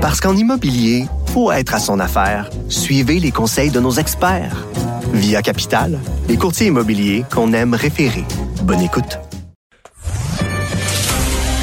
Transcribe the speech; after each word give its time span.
Parce 0.00 0.18
qu'en 0.18 0.34
immobilier, 0.34 1.04
faut 1.26 1.52
être 1.52 1.74
à 1.74 1.78
son 1.78 2.00
affaire. 2.00 2.48
Suivez 2.70 3.20
les 3.20 3.30
conseils 3.30 3.70
de 3.70 3.80
nos 3.80 3.92
experts. 3.92 4.66
Via 5.12 5.42
Capital, 5.42 5.98
les 6.26 6.38
courtiers 6.38 6.68
immobiliers 6.68 7.26
qu'on 7.30 7.52
aime 7.52 7.74
référer. 7.74 8.24
Bonne 8.62 8.80
écoute. 8.80 9.18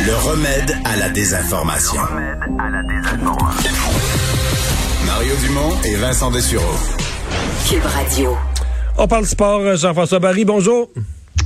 Le 0.06 0.16
remède 0.30 0.78
à 0.86 0.98
la 0.98 1.10
désinformation. 1.10 2.02
Mario 5.08 5.34
Dumont 5.42 5.74
et 5.84 5.96
Vincent 5.96 6.30
Dessureau. 6.30 6.78
Cube 7.68 7.86
Radio. 7.86 8.38
On 9.00 9.08
parle 9.08 9.26
sport, 9.26 9.76
Jean-François 9.76 10.20
Barry, 10.20 10.46
bonjour. 10.46 10.90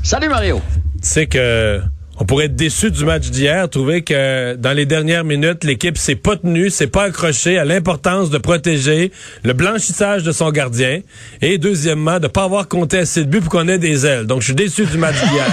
Salut 0.04 0.28
Mario. 0.28 0.60
Tu 1.02 1.08
sais 1.08 1.28
que 1.28 1.82
on 2.22 2.26
pourrait 2.26 2.46
être 2.46 2.56
déçu 2.56 2.92
du 2.92 3.04
match 3.04 3.32
d'hier, 3.32 3.68
trouver 3.68 4.04
que 4.04 4.56
dans 4.56 4.74
les 4.74 4.86
dernières 4.86 5.24
minutes, 5.24 5.64
l'équipe 5.64 5.98
s'est 5.98 6.14
pas 6.16 6.36
tenue, 6.38 6.70
s'est 6.70 6.86
pas 6.86 7.06
accrochée 7.06 7.58
à 7.58 7.66
l'importance 7.66 8.30
de 8.30 8.38
protéger 8.38 9.12
le 9.44 9.54
blanchissage 9.54 10.22
de 10.22 10.32
son 10.32 10.52
gardien 10.52 11.00
et 11.42 11.58
deuxièmement 11.58 12.20
de 12.20 12.28
pas 12.28 12.44
avoir 12.44 12.68
compté 12.68 13.00
assez 13.00 13.26
de 13.26 13.30
buts 13.30 13.40
pour 13.42 13.50
qu'on 13.52 13.68
ait 13.68 13.80
des 13.80 14.06
ailes. 14.06 14.28
Donc 14.28 14.42
je 14.42 14.46
suis 14.46 14.54
déçu 14.56 14.86
du 14.86 15.00
match 15.00 15.16
d'hier. 15.16 15.46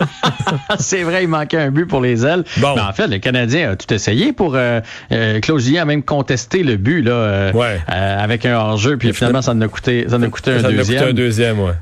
C'est 0.78 1.02
vrai, 1.02 1.24
il 1.24 1.28
manquait 1.28 1.58
un 1.58 1.70
but 1.70 1.84
pour 1.86 2.00
les 2.00 2.24
ailes. 2.24 2.44
Bon. 2.56 2.74
Mais 2.74 2.80
en 2.80 2.92
fait, 2.94 3.06
le 3.06 3.18
Canadien 3.18 3.72
a 3.72 3.76
tout 3.76 3.92
essayé 3.92 4.32
pour 4.32 4.54
euh, 4.56 4.80
euh, 5.12 5.40
Claude 5.40 5.60
Julien 5.60 5.82
a 5.82 5.84
même 5.84 6.02
contesté 6.02 6.62
le 6.62 6.76
but 6.78 7.02
là, 7.02 7.12
euh, 7.12 7.52
Ouais. 7.52 7.78
euh, 7.92 8.18
avec 8.24 8.46
un 8.46 8.56
hors-jeu, 8.56 8.96
puis 8.96 9.12
finalement 9.12 9.42
ça 9.42 9.52
en 9.52 9.60
a 9.60 9.68
coûté, 9.68 10.06
ça 10.08 10.16
en 10.16 10.22
a 10.22 10.28
coûté 10.28 10.52
un 10.52 10.60
Ça 10.62 10.62
nous 10.62 10.68
a 10.68 10.70
coûté 10.70 10.78
deuxième. 10.94 11.08
un 11.08 11.12
deuxième, 11.12 11.60
ouais. 11.60 11.72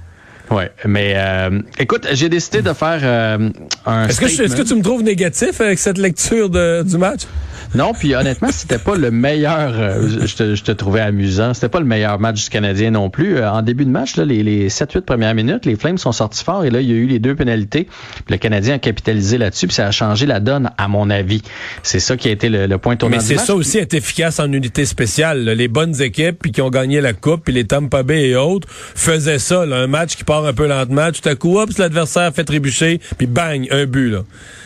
Ouais, 0.50 0.70
mais 0.84 1.14
euh, 1.16 1.60
écoute, 1.78 2.06
j'ai 2.12 2.28
décidé 2.28 2.62
de 2.62 2.72
faire 2.72 3.00
euh, 3.02 3.48
un. 3.86 4.08
Est-ce 4.08 4.20
que, 4.20 4.26
est-ce 4.26 4.56
que 4.56 4.62
tu 4.62 4.74
me 4.74 4.82
trouves 4.82 5.02
négatif 5.02 5.60
avec 5.60 5.78
cette 5.78 5.98
lecture 5.98 6.50
de- 6.50 6.82
du 6.82 6.98
match? 6.98 7.22
Non, 7.74 7.94
puis 7.94 8.14
honnêtement, 8.14 8.50
c'était 8.52 8.76
pas 8.76 8.96
le 8.96 9.10
meilleur. 9.10 9.72
euh, 9.80 10.06
je, 10.26 10.34
te, 10.36 10.54
je 10.54 10.62
te 10.62 10.72
trouvais 10.72 11.00
amusant. 11.00 11.54
C'était 11.54 11.70
pas 11.70 11.80
le 11.80 11.86
meilleur 11.86 12.18
match 12.20 12.44
du 12.44 12.50
Canadien 12.50 12.90
non 12.90 13.08
plus. 13.08 13.38
Euh, 13.38 13.50
en 13.50 13.62
début 13.62 13.86
de 13.86 13.90
match, 13.90 14.16
là, 14.16 14.26
les, 14.26 14.42
les 14.42 14.68
7-8 14.68 15.00
premières 15.00 15.34
minutes, 15.34 15.64
les 15.64 15.76
Flames 15.76 15.96
sont 15.96 16.12
sortis 16.12 16.44
forts 16.44 16.66
et 16.66 16.70
là, 16.70 16.82
il 16.82 16.90
y 16.90 16.92
a 16.92 16.96
eu 16.96 17.06
les 17.06 17.18
deux 17.18 17.34
pénalités. 17.34 17.88
Le 18.28 18.36
Canadien 18.36 18.74
a 18.74 18.78
capitalisé 18.78 19.38
là-dessus, 19.38 19.68
puis 19.68 19.74
ça 19.74 19.86
a 19.86 19.90
changé 19.90 20.26
la 20.26 20.38
donne, 20.40 20.70
à 20.76 20.86
mon 20.88 21.08
avis. 21.08 21.40
C'est 21.82 22.00
ça 22.00 22.18
qui 22.18 22.28
a 22.28 22.32
été 22.32 22.50
le, 22.50 22.66
le 22.66 22.76
point 22.76 22.96
tournant 22.96 23.16
Mais 23.16 23.22
c'est 23.22 23.38
ça 23.38 23.54
aussi 23.54 23.78
être 23.78 23.94
efficace 23.94 24.38
en 24.38 24.52
unité 24.52 24.84
spéciale. 24.84 25.42
là. 25.42 25.54
Les 25.54 25.68
bonnes 25.68 25.98
équipes 26.02 26.40
puis 26.42 26.52
qui 26.52 26.60
ont 26.60 26.68
gagné 26.68 27.00
la 27.00 27.14
coupe, 27.14 27.44
puis 27.44 27.54
les 27.54 27.64
Tampa 27.64 28.02
Bay 28.02 28.28
et 28.28 28.36
autres 28.36 28.68
faisaient 28.70 29.38
ça. 29.38 29.64
là. 29.64 29.76
Un 29.76 29.86
match 29.86 30.16
qui 30.16 30.24
part 30.32 30.46
un 30.46 30.52
peu 30.54 30.66
lentement, 30.66 31.10
tout 31.12 31.28
à 31.28 31.34
coup, 31.34 31.58
hop, 31.58 31.68
l'adversaire 31.76 32.32
fait 32.34 32.44
trébucher, 32.44 33.00
puis 33.18 33.26
bang, 33.26 33.66
un 33.70 33.84
but. 33.84 34.08
là. 34.10 34.20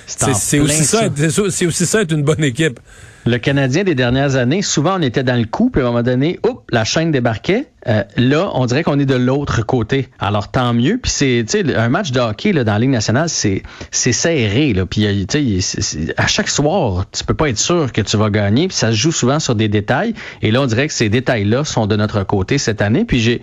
C'est 0.07 0.61
aussi 0.61 0.85
ça. 0.85 0.99
ça. 1.01 1.07
être- 1.07 1.13
c'est 1.17 1.31
ça- 1.31 1.43
c'est 1.51 1.67
aussi 1.67 1.87
ça 1.87 2.03
être 2.03 2.13
une 2.13 2.23
bonne 2.23 2.45
équipe. 2.45 2.79
Le 3.27 3.39
Canadien 3.39 3.83
des 3.83 3.97
dernières 3.97 4.37
années, 4.37 4.63
souvent 4.63 4.99
on 4.99 5.03
était 5.03 5.25
dans 5.25 5.35
le 5.37 5.47
coup, 5.47 5.69
puis 5.71 5.83
à 5.83 5.85
un 5.87 5.89
moment 5.89 6.05
donné, 6.05 6.39
oups, 6.49 6.56
la 6.71 6.85
chaîne 6.85 7.13
débarquait. 7.13 7.69
Euh, 7.87 8.03
là, 8.17 8.51
on 8.55 8.67
dirait 8.67 8.83
qu'on 8.83 8.99
est 8.99 9.07
de 9.07 9.15
l'autre 9.15 9.65
côté. 9.65 10.09
Alors 10.19 10.51
tant 10.51 10.75
mieux. 10.75 10.99
Puis 11.01 11.13
c'est, 11.13 11.77
un 11.77 11.89
match 11.89 12.11
de 12.11 12.19
hockey 12.19 12.53
là, 12.53 12.65
dans 12.65 12.73
la 12.73 12.79
Ligue 12.81 12.91
nationale, 12.91 13.29
c'est 13.29 13.63
c'est 13.93 14.13
serré. 14.13 14.75
Puis 14.91 15.27
tu 15.29 15.61
sais, 15.61 16.15
à 16.17 16.27
chaque 16.27 16.49
soir, 16.49 17.05
tu 17.13 17.25
peux 17.25 17.35
pas 17.35 17.49
être 17.49 17.59
sûr 17.59 17.93
que 17.93 18.01
tu 18.01 18.17
vas 18.17 18.31
gagner. 18.31 18.67
Puis 18.69 18.77
ça 18.77 18.91
se 18.91 18.97
joue 18.97 19.13
souvent 19.13 19.39
sur 19.39 19.55
des 19.55 19.69
détails. 19.69 20.15
Et 20.43 20.51
là, 20.51 20.63
on 20.63 20.67
dirait 20.67 20.89
que 20.89 20.95
ces 20.95 21.09
détails-là 21.09 21.65
sont 21.65 21.87
de 21.87 21.97
notre 21.97 22.25
côté 22.25 22.59
cette 22.59 22.83
année. 22.83 23.05
Puis 23.05 23.21
j'ai 23.21 23.43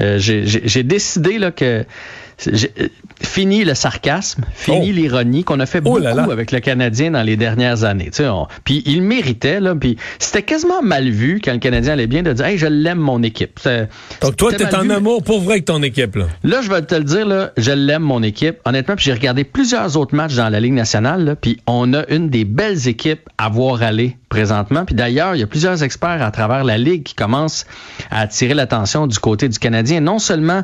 euh, 0.00 0.16
j'ai 0.18 0.82
décidé 0.82 1.38
là 1.38 1.50
que 1.50 1.84
fini 3.22 3.64
le 3.64 3.74
sarcasme, 3.74 4.42
fini 4.54 4.90
Oh. 4.90 4.92
l'ironie 4.94 5.44
qu'on 5.44 5.60
a 5.60 5.66
fait 5.66 5.78
Oh 5.78 5.82
beaucoup 5.82 5.98
là 5.98 6.14
là. 6.14 6.26
avec 6.30 6.50
le 6.52 6.60
Canadien 6.60 7.10
dans 7.12 7.22
les 7.22 7.36
dernières 7.36 7.84
années. 7.84 8.10
Puis 8.64 8.82
il 8.86 9.02
méritait, 9.02 9.60
là, 9.60 9.74
puis 9.74 9.96
c'était 10.18 10.42
quasiment 10.42 10.82
mal 10.82 11.08
vu 11.08 11.40
quand 11.42 11.52
le 11.52 11.58
Canadien 11.58 11.92
allait 11.94 12.06
bien 12.06 12.22
de 12.22 12.32
dire 12.32 12.44
Hey, 12.44 12.58
je 12.58 12.66
l'aime 12.66 12.98
mon 12.98 13.22
équipe. 13.22 13.60
Donc 14.20 14.36
toi, 14.36 14.52
t'es 14.52 14.74
en 14.74 14.82
vu, 14.82 14.92
amour 14.92 15.22
pour 15.22 15.40
vrai 15.40 15.54
avec 15.54 15.64
ton 15.66 15.82
équipe. 15.82 16.16
Là. 16.16 16.26
Là, 16.42 16.60
je 16.62 16.70
vais 16.70 16.82
te 16.82 16.94
le 16.94 17.04
dire, 17.04 17.26
là, 17.26 17.52
je 17.56 17.70
l'aime 17.72 18.02
mon 18.02 18.22
équipe. 18.22 18.56
Honnêtement, 18.64 18.96
puis 18.96 19.04
j'ai 19.04 19.12
regardé 19.12 19.44
plusieurs 19.44 19.96
autres 19.96 20.14
matchs 20.14 20.34
dans 20.34 20.48
la 20.48 20.60
Ligue 20.60 20.72
nationale, 20.72 21.36
puis 21.40 21.58
on 21.66 21.92
a 21.94 22.06
une 22.08 22.28
des 22.30 22.44
belles 22.44 22.88
équipes 22.88 23.28
à 23.38 23.48
voir 23.48 23.82
aller 23.82 24.16
présentement. 24.28 24.84
Puis 24.84 24.94
d'ailleurs, 24.94 25.34
il 25.36 25.40
y 25.40 25.42
a 25.42 25.46
plusieurs 25.46 25.82
experts 25.82 26.22
à 26.22 26.30
travers 26.30 26.64
la 26.64 26.78
Ligue 26.78 27.02
qui 27.02 27.14
commencent 27.14 27.66
à 28.10 28.20
attirer 28.20 28.54
l'attention 28.54 29.06
du 29.06 29.18
côté 29.18 29.48
du 29.48 29.58
Canadien, 29.58 30.00
non 30.00 30.18
seulement 30.18 30.62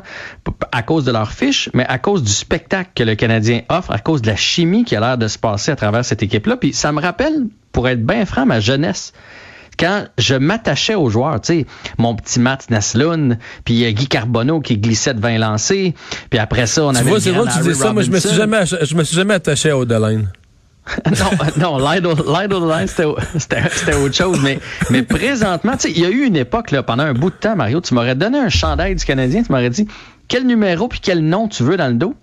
à 0.71 0.81
cause 0.81 1.05
de 1.05 1.11
leur 1.11 1.31
fiche, 1.31 1.68
mais 1.73 1.85
à 1.87 1.97
cause 1.97 2.23
du 2.23 2.31
spectacle 2.31 2.91
que 2.95 3.03
le 3.03 3.15
Canadien 3.15 3.61
offre, 3.69 3.91
à 3.91 3.99
cause 3.99 4.21
de 4.21 4.27
la 4.27 4.35
chimie 4.35 4.85
qui 4.85 4.95
a 4.95 4.99
l'air 4.99 5.17
de 5.17 5.27
se 5.27 5.37
passer 5.37 5.71
à 5.71 5.75
travers 5.75 6.05
cette 6.05 6.23
équipe-là. 6.23 6.57
Puis 6.57 6.73
ça 6.73 6.91
me 6.91 7.01
rappelle, 7.01 7.45
pour 7.71 7.87
être 7.87 8.05
bien 8.05 8.25
franc, 8.25 8.45
ma 8.45 8.59
jeunesse 8.59 9.13
quand 9.79 10.05
je 10.17 10.35
m'attachais 10.35 10.95
aux 10.95 11.09
joueurs, 11.09 11.39
tu 11.39 11.61
sais, 11.61 11.65
mon 11.97 12.13
petit 12.13 12.39
Matt 12.39 12.69
Naslund, 12.69 13.37
puis 13.63 13.85
euh, 13.85 13.91
Guy 13.91 14.07
Carbonneau 14.07 14.59
qui 14.59 14.77
glissait 14.77 15.13
de 15.13 15.21
20 15.21 15.37
lancés, 15.37 15.95
puis 16.29 16.37
après 16.37 16.67
ça, 16.67 16.83
on 16.83 16.91
Tu 16.91 16.97
avait 16.97 17.09
vois, 17.09 17.21
c'est 17.21 17.31
que 17.31 17.53
tu 17.53 17.69
dis 17.69 17.75
ça. 17.75 17.93
Moi, 17.93 18.03
je 18.03 18.11
me 18.11 18.19
suis 18.19 18.35
jamais, 18.35 18.65
je 18.65 18.95
me 18.95 19.03
suis 19.03 19.15
jamais 19.15 19.35
attaché 19.35 19.69
à 19.69 19.77
Odeline. 19.77 20.27
non, 21.57 21.77
non, 21.77 21.91
l'idle 21.91 22.15
c'était 23.37 23.93
autre 23.93 24.15
chose. 24.15 24.39
Mais, 24.43 24.59
mais 24.89 25.03
présentement, 25.03 25.73
tu 25.73 25.81
sais, 25.81 25.91
il 25.91 26.01
y 26.01 26.05
a 26.05 26.09
eu 26.09 26.25
une 26.25 26.35
époque, 26.35 26.71
là, 26.71 26.83
pendant 26.83 27.03
un 27.03 27.13
bout 27.13 27.29
de 27.29 27.35
temps, 27.35 27.55
Mario, 27.55 27.79
tu 27.79 27.93
m'aurais 27.93 28.15
donné 28.15 28.39
un 28.39 28.49
chandail 28.49 28.95
du 28.95 29.05
Canadien, 29.05 29.43
tu 29.43 29.51
m'aurais 29.51 29.69
dit 29.69 29.87
quel 30.29 30.45
numéro 30.45 30.87
puis 30.87 30.99
quel 31.01 31.21
nom 31.21 31.47
tu 31.47 31.63
veux 31.63 31.75
dans 31.75 31.87
le 31.87 31.95
dos? 31.95 32.13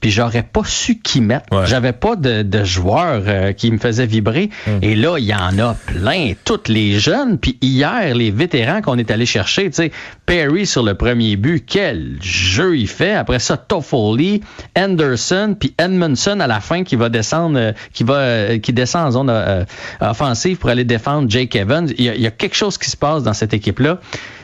Puis 0.00 0.10
j'aurais 0.10 0.42
pas 0.42 0.62
su 0.64 0.98
qui 0.98 1.20
mettre. 1.20 1.46
Ouais. 1.52 1.66
J'avais 1.66 1.92
pas 1.92 2.16
de, 2.16 2.42
de 2.42 2.64
joueurs 2.64 3.22
euh, 3.26 3.52
qui 3.52 3.70
me 3.70 3.78
faisaient 3.78 4.06
vibrer. 4.06 4.50
Et 4.82 4.94
là, 4.94 5.18
il 5.18 5.24
y 5.24 5.34
en 5.34 5.58
a 5.58 5.74
plein. 5.74 6.32
Toutes 6.44 6.68
les 6.68 6.98
jeunes. 6.98 7.38
Puis 7.38 7.58
hier, 7.60 8.14
les 8.14 8.30
vétérans 8.30 8.82
qu'on 8.82 8.98
est 8.98 9.10
allé 9.10 9.26
chercher, 9.26 9.64
tu 9.70 9.76
sais, 9.76 9.92
Perry 10.26 10.66
sur 10.66 10.82
le 10.82 10.94
premier 10.94 11.36
but, 11.36 11.64
quel 11.66 12.16
jeu 12.20 12.76
il 12.76 12.88
fait. 12.88 13.14
Après 13.14 13.38
ça, 13.38 13.56
Toffoli, 13.56 14.42
Anderson, 14.76 15.56
puis 15.58 15.74
Edmondson 15.78 16.40
à 16.40 16.46
la 16.46 16.60
fin 16.60 16.84
qui 16.84 16.96
va 16.96 17.08
descendre, 17.08 17.58
euh, 17.58 17.72
qui 17.92 18.04
va, 18.04 18.14
euh, 18.14 18.58
qui 18.58 18.72
descend 18.72 19.06
en 19.06 19.10
zone 19.10 19.30
euh, 19.30 19.64
offensive 20.00 20.58
pour 20.58 20.70
aller 20.70 20.84
défendre 20.84 21.30
Jake 21.30 21.54
Evans. 21.56 21.88
Il 21.98 22.04
y, 22.04 22.08
a, 22.08 22.14
il 22.14 22.20
y 22.20 22.26
a 22.26 22.30
quelque 22.30 22.56
chose 22.56 22.78
qui 22.78 22.90
se 22.90 22.96
passe 22.96 23.22
dans 23.22 23.34
cette 23.34 23.54
équipe-là. 23.54 23.98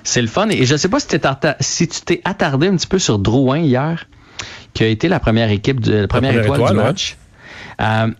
C'est 0.04 0.22
le 0.22 0.28
fun. 0.28 0.48
Et 0.48 0.64
je 0.64 0.76
sais 0.76 0.88
pas 0.88 1.00
si, 1.00 1.08
si 1.60 1.88
tu 1.88 2.00
t'es 2.02 2.20
attardé 2.24 2.68
un 2.68 2.76
petit 2.76 2.86
peu 2.86 2.98
sur 2.98 3.18
Drouin 3.18 3.58
hier 3.58 4.06
qui 4.74 4.84
a 4.84 4.86
été 4.86 5.08
la 5.08 5.20
première 5.20 5.50
équipe, 5.50 5.80
du, 5.80 5.90
la 5.90 6.08
première, 6.08 6.32
première 6.32 6.44
étoile, 6.44 6.60
étoile, 6.60 6.72
du 6.72 6.78
ouais. 6.78 6.84
match. 6.84 7.16
Euh, 7.80 8.10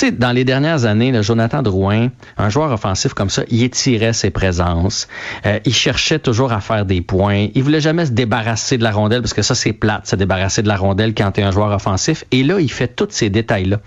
sais, 0.00 0.10
dans 0.12 0.32
les 0.32 0.44
dernières 0.44 0.84
années, 0.84 1.12
là, 1.12 1.22
Jonathan 1.22 1.62
Drouin, 1.62 2.08
un 2.38 2.48
joueur 2.48 2.72
offensif 2.72 3.14
comme 3.14 3.30
ça, 3.30 3.42
il 3.48 3.62
étirait 3.62 4.12
ses 4.12 4.30
présences. 4.30 5.08
Euh, 5.44 5.58
il 5.64 5.74
cherchait 5.74 6.18
toujours 6.18 6.52
à 6.52 6.60
faire 6.60 6.84
des 6.84 7.00
points. 7.00 7.48
Il 7.54 7.62
voulait 7.62 7.80
jamais 7.80 8.06
se 8.06 8.12
débarrasser 8.12 8.78
de 8.78 8.82
la 8.82 8.92
rondelle 8.92 9.22
parce 9.22 9.34
que 9.34 9.42
ça, 9.42 9.54
c'est 9.54 9.72
plate, 9.72 10.06
se 10.06 10.16
débarrasser 10.16 10.62
de 10.62 10.68
la 10.68 10.76
rondelle 10.76 11.14
quand 11.14 11.32
tu 11.32 11.40
es 11.40 11.44
un 11.44 11.50
joueur 11.50 11.70
offensif. 11.70 12.24
Et 12.30 12.42
là, 12.42 12.60
il 12.60 12.70
fait 12.70 12.88
tous 12.88 13.08
ces 13.10 13.30
détails-là. 13.30 13.80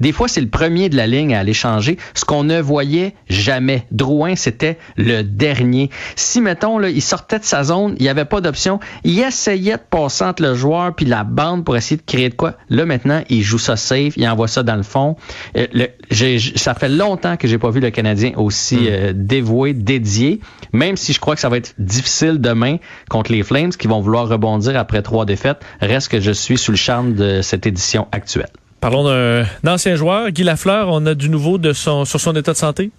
Des 0.00 0.12
fois, 0.12 0.28
c'est 0.28 0.40
le 0.40 0.48
premier 0.48 0.88
de 0.88 0.96
la 0.96 1.06
ligne 1.06 1.34
à 1.34 1.40
aller 1.40 1.54
changer, 1.54 1.98
ce 2.14 2.24
qu'on 2.24 2.44
ne 2.44 2.60
voyait 2.60 3.14
jamais. 3.28 3.86
Drouin, 3.90 4.36
c'était 4.36 4.78
le 4.96 5.22
dernier. 5.22 5.90
Si, 6.16 6.40
mettons, 6.40 6.78
là, 6.78 6.88
il 6.88 7.02
sortait 7.02 7.38
de 7.38 7.44
sa 7.44 7.64
zone, 7.64 7.94
il 7.98 8.02
n'y 8.02 8.08
avait 8.08 8.24
pas 8.24 8.40
d'option, 8.40 8.80
il 9.04 9.18
essayait 9.20 9.76
de 9.76 9.82
passer 9.88 10.24
entre 10.24 10.42
le 10.42 10.54
joueur 10.54 10.94
puis 10.94 11.06
la 11.06 11.24
bande 11.24 11.64
pour 11.64 11.76
essayer 11.76 11.96
de 11.96 12.02
créer 12.02 12.28
de 12.28 12.34
quoi. 12.34 12.54
Là, 12.68 12.86
maintenant, 12.86 13.22
il 13.28 13.42
joue 13.42 13.58
ça 13.58 13.76
safe, 13.76 14.16
il 14.16 14.28
envoie 14.28 14.48
ça 14.48 14.62
dans 14.62 14.76
le 14.76 14.82
fond. 14.82 15.16
Euh, 15.56 15.66
le- 15.72 16.56
ça 16.56 16.74
fait 16.74 16.88
longtemps 16.88 17.36
que 17.36 17.46
j'ai 17.46 17.58
pas 17.58 17.70
vu 17.70 17.80
le 17.80 17.90
Canadien 17.90 18.32
aussi 18.36 18.88
euh, 18.88 19.12
dévoué, 19.14 19.72
dédié, 19.72 20.40
même 20.72 20.96
si 20.96 21.12
je 21.12 21.20
crois 21.20 21.34
que 21.34 21.40
ça 21.40 21.48
va 21.48 21.56
être 21.58 21.74
difficile 21.78 22.40
demain 22.40 22.78
contre 23.08 23.30
les 23.32 23.42
Flames 23.42 23.70
qui 23.70 23.86
vont 23.86 24.00
vouloir 24.00 24.28
rebondir 24.28 24.76
après 24.78 25.02
trois 25.02 25.24
défaites. 25.26 25.58
Reste 25.80 26.08
que 26.08 26.20
je 26.20 26.32
suis 26.32 26.58
sous 26.58 26.72
le 26.72 26.76
charme 26.76 27.14
de 27.14 27.40
cette 27.42 27.66
édition 27.66 28.08
actuelle. 28.12 28.48
Parlons 28.80 29.04
d'un 29.04 29.46
ancien 29.66 29.94
joueur, 29.96 30.30
Guy 30.30 30.42
Lafleur. 30.42 30.88
On 30.90 31.06
a 31.06 31.14
du 31.14 31.28
nouveau 31.30 31.56
de 31.56 31.72
son, 31.72 32.04
sur 32.04 32.20
son 32.20 32.34
état 32.36 32.52
de 32.52 32.56
santé? 32.56 32.90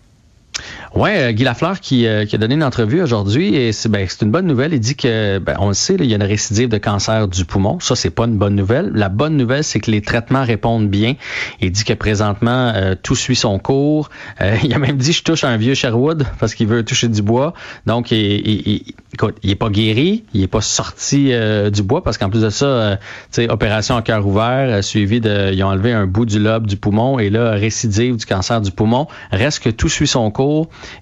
Ouais, 0.93 1.17
euh, 1.19 1.31
Guy 1.33 1.43
Lafleur 1.43 1.81
qui, 1.81 2.07
euh, 2.07 2.25
qui 2.25 2.35
a 2.35 2.37
donné 2.37 2.55
une 2.55 2.63
entrevue 2.63 3.01
aujourd'hui 3.01 3.55
et 3.55 3.73
c'est 3.73 3.89
ben, 3.89 4.07
une 4.21 4.31
bonne 4.31 4.47
nouvelle. 4.47 4.73
Il 4.73 4.79
dit 4.79 4.95
que, 4.95 5.39
ben, 5.39 5.55
on 5.59 5.67
le 5.67 5.73
sait, 5.73 5.95
il 5.99 6.05
y 6.05 6.13
a 6.13 6.15
une 6.15 6.23
récidive 6.23 6.69
de 6.69 6.77
cancer 6.77 7.27
du 7.27 7.43
poumon. 7.43 7.79
Ça, 7.81 7.95
c'est 7.95 8.09
pas 8.09 8.23
une 8.25 8.37
bonne 8.37 8.55
nouvelle. 8.55 8.91
La 8.93 9.09
bonne 9.09 9.35
nouvelle, 9.35 9.63
c'est 9.63 9.79
que 9.81 9.91
les 9.91 10.01
traitements 10.01 10.45
répondent 10.45 10.89
bien. 10.89 11.15
Il 11.59 11.71
dit 11.71 11.83
que 11.83 11.93
présentement, 11.93 12.71
euh, 12.75 12.95
tout 13.01 13.15
suit 13.15 13.35
son 13.35 13.59
cours. 13.59 14.09
Il 14.63 14.73
a 14.73 14.79
même 14.79 14.97
dit, 14.97 15.11
je 15.11 15.23
touche 15.23 15.43
un 15.43 15.57
vieux 15.57 15.73
Sherwood 15.73 16.25
parce 16.39 16.53
qu'il 16.55 16.67
veut 16.67 16.83
toucher 16.83 17.09
du 17.09 17.21
bois. 17.21 17.53
Donc, 17.85 18.11
il, 18.11 18.17
il, 18.17 18.67
il- 18.67 18.93
écoute, 19.13 19.35
il 19.43 19.55
pas 19.57 19.69
guéri, 19.69 20.23
il 20.33 20.43
est 20.43 20.47
pas 20.47 20.61
sorti 20.61 21.31
du 21.71 21.83
bois 21.83 22.03
parce 22.03 22.17
qu'en 22.17 22.29
plus 22.29 22.41
de 22.41 22.49
ça, 22.49 22.97
tu 23.31 23.41
sais, 23.43 23.49
opération 23.49 23.95
en 23.95 24.01
cœur 24.01 24.25
ouvert, 24.27 24.67
euh, 24.69 24.81
suivi 24.81 25.21
de, 25.21 25.51
ils 25.53 25.63
ont 25.63 25.67
enlevé 25.67 25.93
un 25.93 26.05
bout 26.05 26.25
du 26.25 26.39
lobe 26.39 26.67
du 26.67 26.75
poumon 26.77 27.17
et 27.19 27.29
là, 27.29 27.51
récidive 27.51 28.17
du 28.17 28.25
cancer 28.25 28.59
du 28.61 28.71
poumon. 28.71 29.07
Reste 29.31 29.59
que 29.59 29.69
tout 29.69 29.89
suit 29.89 30.07
son 30.07 30.29
cours 30.31 30.44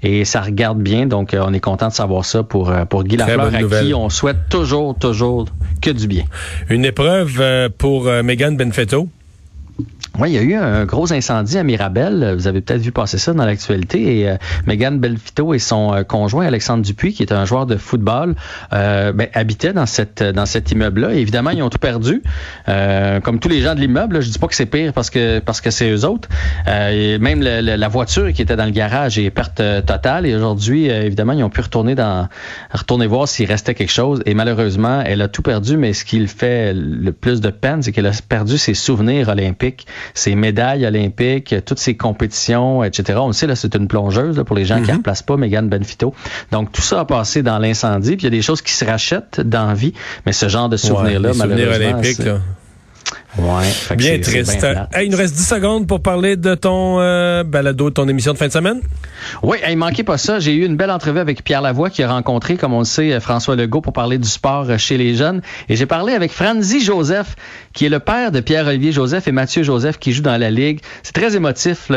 et 0.01 0.25
ça 0.25 0.41
regarde 0.41 0.79
bien. 0.79 1.05
Donc, 1.05 1.33
euh, 1.33 1.43
on 1.45 1.53
est 1.53 1.59
content 1.59 1.87
de 1.87 1.93
savoir 1.93 2.25
ça 2.25 2.43
pour, 2.43 2.69
euh, 2.69 2.85
pour 2.85 3.03
Guy 3.03 3.17
Lafleur, 3.17 3.53
à 3.53 3.59
nouvelle. 3.59 3.85
qui 3.87 3.93
on 3.93 4.09
souhaite 4.09 4.49
toujours, 4.49 4.95
toujours 4.97 5.45
que 5.81 5.89
du 5.89 6.07
bien. 6.07 6.23
Une 6.69 6.85
épreuve 6.85 7.37
euh, 7.39 7.69
pour 7.75 8.05
Megan 8.23 8.55
Benfetto. 8.57 9.07
Oui, 10.19 10.29
il 10.29 10.35
y 10.35 10.37
a 10.37 10.41
eu 10.43 10.53
un 10.53 10.85
gros 10.85 11.11
incendie 11.11 11.57
à 11.57 11.63
Mirabel. 11.63 12.35
Vous 12.37 12.45
avez 12.47 12.61
peut-être 12.61 12.81
vu 12.81 12.91
passer 12.91 13.17
ça 13.17 13.33
dans 13.33 13.45
l'actualité. 13.45 14.19
Et 14.19 14.29
euh, 14.29 14.35
Megan 14.67 14.99
Belfito 14.99 15.55
et 15.55 15.59
son 15.59 15.91
euh, 15.91 16.03
conjoint 16.03 16.45
Alexandre 16.45 16.83
Dupuis, 16.83 17.13
qui 17.13 17.23
est 17.23 17.33
un 17.33 17.45
joueur 17.45 17.65
de 17.65 17.77
football, 17.77 18.35
euh, 18.73 19.11
ben, 19.11 19.27
habitaient 19.33 19.73
dans 19.73 19.87
cette 19.87 20.21
dans 20.21 20.45
cet 20.45 20.69
immeuble-là. 20.69 21.13
Évidemment, 21.13 21.49
ils 21.49 21.63
ont 21.63 21.71
tout 21.71 21.79
perdu, 21.79 22.21
euh, 22.69 23.21
comme 23.21 23.39
tous 23.39 23.49
les 23.49 23.61
gens 23.61 23.73
de 23.73 23.79
l'immeuble. 23.79 24.21
Je 24.21 24.29
dis 24.29 24.37
pas 24.37 24.45
que 24.45 24.53
c'est 24.53 24.67
pire 24.67 24.93
parce 24.93 25.09
que 25.09 25.39
parce 25.39 25.61
que 25.61 25.71
c'est 25.71 25.89
eux 25.89 26.05
autres. 26.05 26.29
même 26.67 27.41
la 27.41 27.87
voiture 27.87 28.31
qui 28.33 28.43
était 28.43 28.55
dans 28.55 28.65
le 28.65 28.71
garage 28.71 29.17
est 29.17 29.31
perte 29.31 29.63
totale. 29.87 30.27
Et 30.27 30.35
aujourd'hui, 30.35 30.85
évidemment, 30.89 31.33
ils 31.33 31.43
ont 31.43 31.49
pu 31.49 31.61
retourner 31.61 31.95
dans 31.95 32.29
retourner 32.71 33.07
voir 33.07 33.27
s'il 33.27 33.47
restait 33.47 33.73
quelque 33.73 33.91
chose. 33.91 34.21
Et 34.27 34.35
malheureusement, 34.35 35.01
elle 35.03 35.23
a 35.23 35.27
tout 35.27 35.41
perdu. 35.41 35.75
Mais 35.75 35.93
ce 35.93 36.05
qui 36.05 36.27
fait 36.27 36.75
le 36.75 37.11
plus 37.13 37.41
de 37.41 37.49
peine, 37.49 37.81
c'est 37.81 37.91
qu'elle 37.91 38.05
a 38.05 38.11
perdu 38.29 38.59
ses 38.59 38.75
souvenirs 38.75 39.29
olympiques 39.29 39.87
ses 40.13 40.35
médailles 40.35 40.85
olympiques, 40.85 41.55
toutes 41.65 41.79
ses 41.79 41.95
compétitions, 41.95 42.83
etc. 42.83 43.19
On 43.21 43.27
le 43.27 43.33
sait, 43.33 43.47
là, 43.47 43.55
c'est 43.55 43.75
une 43.75 43.87
plongeuse 43.87 44.43
pour 44.45 44.55
les 44.55 44.65
gens 44.65 44.77
qui 44.77 44.87
ne 44.87 44.93
mhm. 44.93 44.97
replacent 44.97 45.23
pas 45.23 45.37
Megan 45.37 45.69
Benfito. 45.69 46.13
Donc, 46.51 46.71
tout 46.71 46.81
ça 46.81 47.01
a 47.01 47.05
passé 47.05 47.43
dans 47.43 47.59
l'incendie. 47.59 48.15
Puis 48.15 48.21
il 48.21 48.25
y 48.25 48.27
a 48.27 48.37
des 48.37 48.41
choses 48.41 48.61
qui 48.61 48.73
se 48.73 48.85
rachètent 48.85 49.41
dans 49.41 49.73
vie, 49.73 49.93
mais 50.25 50.33
ce 50.33 50.47
genre 50.47 50.69
de 50.69 50.77
souvenirs-là, 50.77 51.31
malheureusement... 51.35 52.01
Ouais, 53.37 53.95
bien 53.95 54.19
triste. 54.19 54.65
il 55.01 55.09
nous 55.09 55.17
reste 55.17 55.35
10 55.35 55.47
secondes 55.47 55.87
pour 55.87 56.01
parler 56.01 56.35
de 56.35 56.55
ton 56.55 56.99
euh, 56.99 57.43
balado, 57.43 57.89
de 57.89 57.93
ton 57.93 58.07
émission 58.07 58.33
de 58.33 58.37
fin 58.37 58.47
de 58.47 58.51
semaine. 58.51 58.81
Oui, 59.41 59.57
il 59.67 59.77
manquait 59.77 60.03
pas 60.03 60.17
ça. 60.17 60.39
J'ai 60.39 60.53
eu 60.53 60.65
une 60.65 60.75
belle 60.75 60.91
entrevue 60.91 61.19
avec 61.19 61.43
Pierre 61.43 61.61
Lavoie 61.61 61.89
qui 61.89 62.03
a 62.03 62.11
rencontré, 62.11 62.57
comme 62.57 62.73
on 62.73 62.79
le 62.79 62.85
sait, 62.85 63.19
François 63.19 63.55
Legault 63.55 63.81
pour 63.81 63.93
parler 63.93 64.17
du 64.17 64.27
sport 64.27 64.67
chez 64.77 64.97
les 64.97 65.15
jeunes. 65.15 65.41
Et 65.69 65.75
j'ai 65.75 65.85
parlé 65.85 66.13
avec 66.13 66.31
Franzi 66.31 66.83
Joseph, 66.83 67.35
qui 67.73 67.85
est 67.85 67.89
le 67.89 67.99
père 67.99 68.31
de 68.31 68.39
Pierre-Olivier 68.39 68.91
Joseph 68.91 69.27
et 69.27 69.31
Mathieu 69.31 69.63
Joseph 69.63 69.97
qui 69.97 70.13
joue 70.13 70.21
dans 70.21 70.37
la 70.37 70.51
Ligue. 70.51 70.79
C'est 71.01 71.13
très 71.13 71.35
émotif 71.35 71.87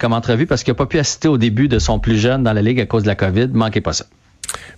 comme 0.00 0.12
entrevue 0.12 0.46
parce 0.46 0.62
qu'il 0.62 0.72
n'a 0.72 0.76
pas 0.76 0.86
pu 0.86 0.98
assister 0.98 1.28
au 1.28 1.38
début 1.38 1.68
de 1.68 1.78
son 1.78 1.98
plus 1.98 2.18
jeune 2.18 2.42
dans 2.42 2.52
la 2.52 2.62
Ligue 2.62 2.80
à 2.80 2.86
cause 2.86 3.02
de 3.02 3.08
la 3.08 3.14
COVID. 3.14 3.48
Manquez 3.52 3.80
pas 3.80 3.92
ça. 3.92 4.06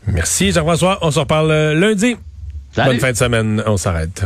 Merci 0.07 0.53
Jean-François. 0.53 0.99
On 1.03 1.11
se 1.11 1.19
reparle 1.19 1.51
euh, 1.51 1.75
lundi. 1.75 2.17
Bonne 2.77 2.99
fin 2.99 3.12
de 3.12 3.17
semaine. 3.17 3.62
On 3.67 3.77
s'arrête. 3.77 4.25